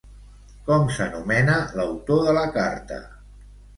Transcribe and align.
Com 0.69 0.87
s'anomena 0.95 1.57
l'autor 1.81 2.25
de 2.29 2.35
la 2.39 2.47
carta? 2.57 2.99